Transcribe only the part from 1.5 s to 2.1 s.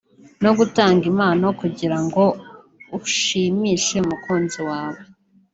kugira